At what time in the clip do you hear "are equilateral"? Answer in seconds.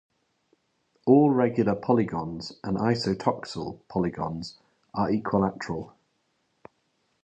4.95-5.93